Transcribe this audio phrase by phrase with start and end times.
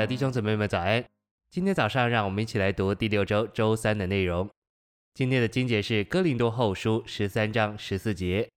[0.00, 1.04] 的弟兄姊妹们早安！
[1.50, 4.48] 今天早上，让我们一起来读第六周周三的内容。
[5.12, 8.48] 今天的经节是哥林多后书十三章十四节。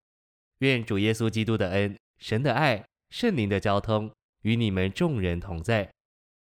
[0.60, 4.10] 愿主耶稣基督的恩、神的爱、圣灵的交通
[4.44, 5.92] 与你们众人同在，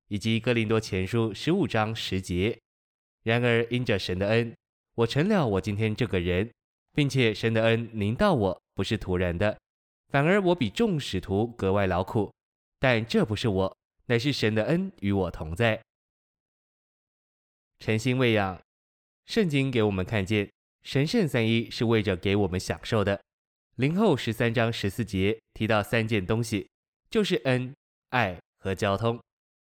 [0.08, 2.60] 以及哥林多前书十五章十节。
[3.24, 4.56] 然而因着神的恩，
[4.94, 6.48] 我成了我今天这个人，
[6.94, 9.58] 并且神的恩临到我不是徒然的，
[10.10, 12.32] 反而我比众使徒格外劳苦，
[12.80, 13.78] 但这不是我。
[14.12, 15.82] 乃是神的恩与我同在。
[17.80, 18.62] 诚心喂养，
[19.26, 20.52] 圣经给我们看见
[20.84, 23.22] 神圣三一是为着给我们享受的。
[23.78, 26.68] 灵后十三章十四节提到三件东西，
[27.10, 27.74] 就是恩、
[28.10, 29.18] 爱和交通。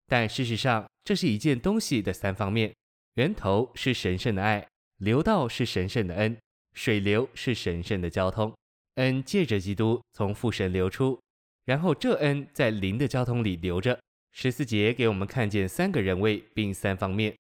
[0.06, 2.72] 但事实上，这是一件东西的三方面：
[3.16, 4.64] 源头是神圣的爱，
[4.98, 6.38] 流道是神圣的恩，
[6.76, 8.54] 水流是神圣的交通。
[8.98, 11.20] 恩借着基督从父神流出，
[11.66, 14.00] 然后这恩在灵的交通里流着。
[14.38, 17.34] 十四节给我们看见三个人位，并三方面：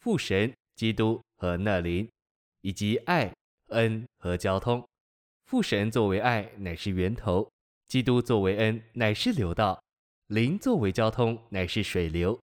[0.00, 2.06] 父神、基督和那灵，
[2.60, 3.32] 以及爱、
[3.68, 4.86] 恩和交通。
[5.46, 7.48] 父神作为爱，乃是源头；
[7.88, 9.80] 基督作为恩，乃是流道；
[10.26, 12.38] 灵作为交通，乃是水流。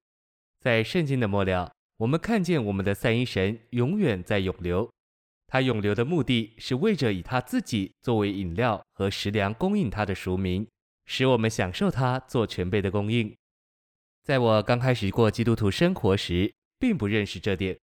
[0.59, 4.89] 在圣经的末了，我们看见我们的三一神永远在涌流。
[5.45, 10.67] 他涌流的目的是为着以他自己作为饮料和食粮供应他的赎民，
[11.05, 13.35] 使我们享受他做全备的供应。
[14.29, 17.75] 在我刚开始过基督徒生活时，并不认识这点，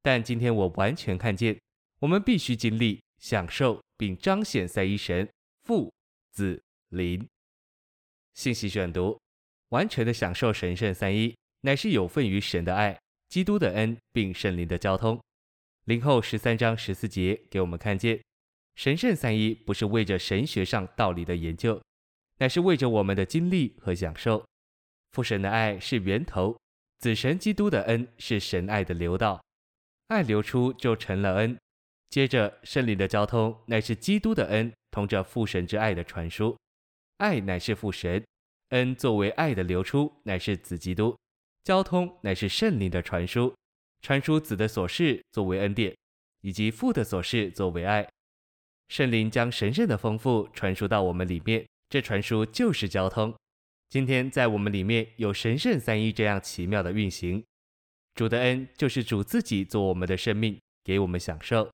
[0.00, 1.60] 但今天我完全看见，
[1.98, 5.28] 我们必须经历、享受并彰显三一神
[5.64, 5.92] 父、
[6.30, 7.28] 子、灵。
[8.34, 9.20] 信息选读：
[9.70, 12.96] 完全的享受神圣三一，乃是有份于神的爱、
[13.28, 15.20] 基督的恩并圣灵的交通。
[15.86, 18.22] 林后十三章十四节给我们看见，
[18.76, 21.82] 神圣三一不是为着神学上道理的研究，
[22.38, 24.46] 乃是为着我们的经历和享受。
[25.12, 26.56] 父神的爱是源头，
[26.98, 29.42] 子神基督的恩是神爱的流道，
[30.08, 31.56] 爱流出就成了恩。
[32.10, 36.56] 接着圣灵的交通乃是基督的恩同着父神之爱的传输，
[37.18, 38.24] 爱乃是父神，
[38.70, 41.16] 恩作为爱的流出乃是子基督，
[41.64, 43.54] 交通乃是圣灵的传输，
[44.00, 45.94] 传输子的所事作为恩典，
[46.40, 48.08] 以及父的所事作为爱。
[48.88, 53.34] 圣灵将神圣的丰富传输到我们里面，这传输就是交通。
[53.88, 57.42] 今天在我们里面有神圣三一这样奇妙的运行，
[58.14, 61.70] 主的恩就是主自己做我们的生命，给我们享受；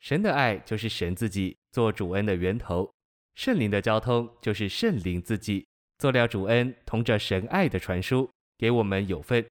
[0.00, 2.90] 神的爱就是神自己做主恩的源头；
[3.34, 5.66] 圣灵的交通就是圣灵自己
[5.98, 9.46] 做了主恩，同着神爱的传输，给我们有份。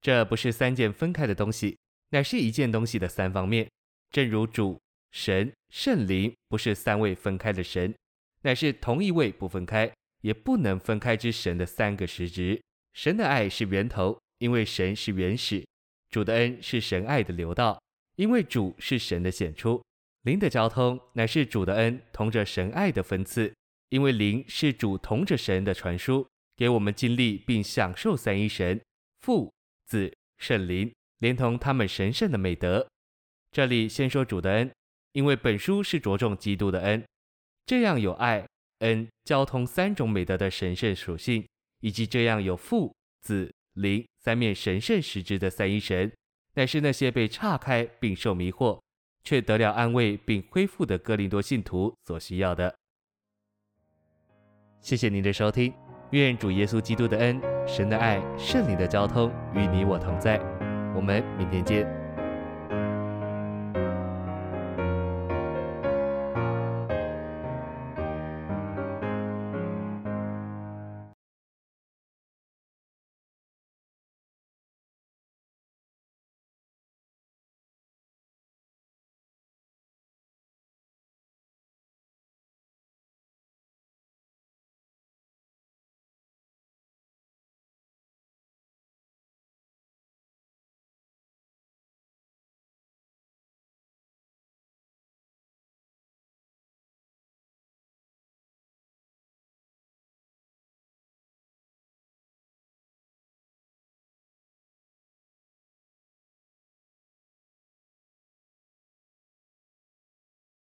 [0.00, 1.78] 这不是三件分开的东西，
[2.10, 3.70] 乃是一件东西的三方面。
[4.10, 4.80] 正如主、
[5.12, 7.94] 神、圣灵不是三位分开的神，
[8.42, 9.92] 乃是同一位不分开。
[10.20, 12.60] 也不能分开之神的三个实质。
[12.94, 15.64] 神的爱是源头，因为神是原始；
[16.10, 17.80] 主的恩是神爱的流道，
[18.16, 19.80] 因为主是神的显出；
[20.22, 23.54] 灵的交通乃是主的恩同着神爱的分赐，
[23.90, 28.80] 因为灵是主同着神的传输，给我们经历并享受三一神
[29.20, 29.52] 父、
[29.86, 32.86] 子、圣灵，连同他们神圣的美德。
[33.52, 34.70] 这里先说主的恩，
[35.12, 37.04] 因为本书是着重基督的恩，
[37.64, 38.44] 这样有爱。
[38.80, 41.46] 恩交通三种美德的神圣属性，
[41.80, 46.12] 以及这样有父、子、灵三面神圣实质的三一神，
[46.54, 48.80] 乃是那些被岔开并受迷惑，
[49.24, 52.74] 却得了安慰并恢复的哥林多信徒所需要的。
[54.80, 55.72] 谢谢您的收听，
[56.12, 60.38] 愿主耶稣基督的恩、神的爱、圣灵的交通与你我同在。
[60.94, 61.97] 我们明天见。